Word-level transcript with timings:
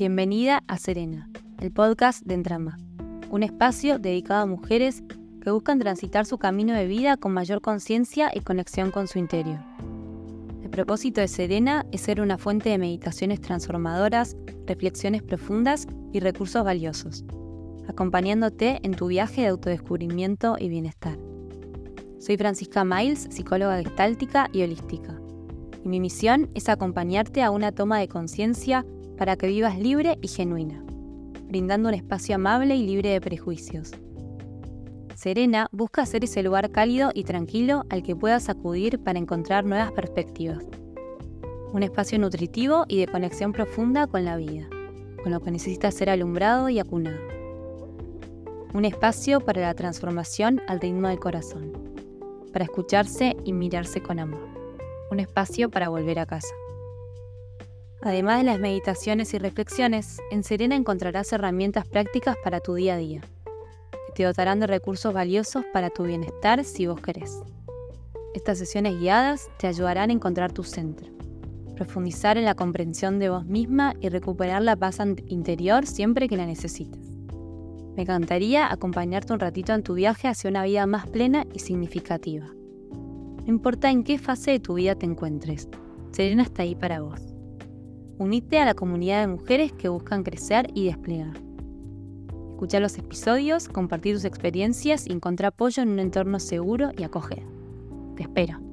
Bienvenida 0.00 0.64
a 0.66 0.78
Serena, 0.78 1.28
el 1.60 1.72
podcast 1.72 2.24
de 2.24 2.32
Entrama, 2.32 2.78
un 3.28 3.42
espacio 3.42 3.98
dedicado 3.98 4.40
a 4.40 4.46
mujeres 4.46 5.02
que 5.42 5.50
buscan 5.50 5.78
transitar 5.78 6.24
su 6.24 6.38
camino 6.38 6.72
de 6.72 6.86
vida 6.86 7.18
con 7.18 7.34
mayor 7.34 7.60
conciencia 7.60 8.30
y 8.34 8.40
conexión 8.40 8.92
con 8.92 9.08
su 9.08 9.18
interior. 9.18 9.58
El 10.62 10.70
propósito 10.70 11.20
de 11.20 11.28
Serena 11.28 11.84
es 11.92 12.00
ser 12.00 12.22
una 12.22 12.38
fuente 12.38 12.70
de 12.70 12.78
meditaciones 12.78 13.42
transformadoras, 13.42 14.38
reflexiones 14.66 15.22
profundas 15.22 15.86
y 16.14 16.20
recursos 16.20 16.64
valiosos, 16.64 17.22
acompañándote 17.86 18.80
en 18.82 18.92
tu 18.92 19.08
viaje 19.08 19.42
de 19.42 19.48
autodescubrimiento 19.48 20.56
y 20.58 20.70
bienestar. 20.70 21.18
Soy 22.20 22.38
Francisca 22.38 22.86
Miles, 22.86 23.28
psicóloga 23.30 23.76
gestáltica 23.82 24.48
y 24.50 24.62
holística, 24.62 25.20
y 25.84 25.88
mi 25.88 26.00
misión 26.00 26.50
es 26.54 26.68
acompañarte 26.68 27.42
a 27.42 27.50
una 27.50 27.72
toma 27.72 27.98
de 27.98 28.08
conciencia 28.08 28.84
para 29.16 29.36
que 29.36 29.48
vivas 29.48 29.78
libre 29.78 30.18
y 30.22 30.28
genuina, 30.28 30.84
brindando 31.48 31.88
un 31.88 31.94
espacio 31.94 32.36
amable 32.36 32.76
y 32.76 32.86
libre 32.86 33.10
de 33.10 33.20
prejuicios. 33.20 33.92
Serena 35.14 35.68
busca 35.70 36.06
ser 36.06 36.24
ese 36.24 36.42
lugar 36.42 36.70
cálido 36.70 37.10
y 37.12 37.24
tranquilo 37.24 37.84
al 37.90 38.02
que 38.02 38.16
puedas 38.16 38.48
acudir 38.48 38.98
para 38.98 39.18
encontrar 39.18 39.66
nuevas 39.66 39.92
perspectivas. 39.92 40.64
Un 41.74 41.82
espacio 41.82 42.18
nutritivo 42.18 42.86
y 42.88 43.00
de 43.00 43.06
conexión 43.06 43.52
profunda 43.52 44.06
con 44.06 44.24
la 44.24 44.36
vida, 44.36 44.68
con 45.22 45.32
lo 45.32 45.40
que 45.40 45.50
necesita 45.50 45.90
ser 45.90 46.08
alumbrado 46.08 46.70
y 46.70 46.78
acunado. 46.78 47.20
Un 48.72 48.86
espacio 48.86 49.40
para 49.40 49.60
la 49.60 49.74
transformación 49.74 50.62
al 50.66 50.80
ritmo 50.80 51.08
del 51.08 51.18
corazón, 51.18 51.72
para 52.52 52.64
escucharse 52.64 53.36
y 53.44 53.52
mirarse 53.52 54.00
con 54.00 54.18
amor. 54.20 54.59
Un 55.10 55.18
espacio 55.18 55.70
para 55.70 55.88
volver 55.88 56.20
a 56.20 56.26
casa. 56.26 56.54
Además 58.00 58.38
de 58.38 58.44
las 58.44 58.60
meditaciones 58.60 59.34
y 59.34 59.38
reflexiones, 59.38 60.18
en 60.30 60.44
Serena 60.44 60.76
encontrarás 60.76 61.32
herramientas 61.32 61.86
prácticas 61.86 62.36
para 62.44 62.60
tu 62.60 62.74
día 62.74 62.94
a 62.94 62.98
día, 62.98 63.20
que 63.90 64.12
te 64.14 64.24
dotarán 64.24 64.60
de 64.60 64.68
recursos 64.68 65.12
valiosos 65.12 65.64
para 65.72 65.90
tu 65.90 66.04
bienestar 66.04 66.64
si 66.64 66.86
vos 66.86 67.00
querés. 67.00 67.42
Estas 68.34 68.58
sesiones 68.58 69.00
guiadas 69.00 69.50
te 69.58 69.66
ayudarán 69.66 70.10
a 70.10 70.12
encontrar 70.12 70.52
tu 70.52 70.62
centro, 70.62 71.08
profundizar 71.74 72.38
en 72.38 72.44
la 72.44 72.54
comprensión 72.54 73.18
de 73.18 73.30
vos 73.30 73.44
misma 73.44 73.94
y 74.00 74.08
recuperar 74.10 74.62
la 74.62 74.76
paz 74.76 74.98
interior 75.26 75.86
siempre 75.86 76.28
que 76.28 76.36
la 76.36 76.46
necesites. 76.46 77.00
Me 77.96 78.02
encantaría 78.02 78.72
acompañarte 78.72 79.32
un 79.32 79.40
ratito 79.40 79.74
en 79.74 79.82
tu 79.82 79.94
viaje 79.94 80.28
hacia 80.28 80.48
una 80.48 80.62
vida 80.62 80.86
más 80.86 81.08
plena 81.08 81.46
y 81.52 81.58
significativa. 81.58 82.46
No 83.44 83.48
importa 83.48 83.90
en 83.90 84.04
qué 84.04 84.18
fase 84.18 84.52
de 84.52 84.60
tu 84.60 84.74
vida 84.74 84.94
te 84.94 85.06
encuentres, 85.06 85.68
Serena 86.12 86.42
está 86.42 86.62
ahí 86.62 86.74
para 86.74 87.00
vos. 87.00 87.20
Unite 88.18 88.58
a 88.58 88.66
la 88.66 88.74
comunidad 88.74 89.22
de 89.22 89.28
mujeres 89.28 89.72
que 89.72 89.88
buscan 89.88 90.22
crecer 90.22 90.68
y 90.74 90.86
desplegar. 90.86 91.40
Escucha 92.50 92.80
los 92.80 92.98
episodios, 92.98 93.68
compartir 93.68 94.14
tus 94.14 94.26
experiencias 94.26 95.06
y 95.06 95.12
encontrar 95.12 95.48
apoyo 95.48 95.82
en 95.82 95.88
un 95.88 95.98
entorno 95.98 96.38
seguro 96.38 96.90
y 96.98 97.04
acogedor. 97.04 97.48
Te 98.16 98.24
espero. 98.24 98.69